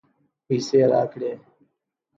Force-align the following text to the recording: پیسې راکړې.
پیسې 0.45 0.79
راکړې. 0.91 1.31